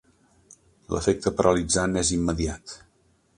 L'efecte 0.95 1.33
paralitzant 1.41 2.01
és 2.03 2.11
immediat. 2.17 2.75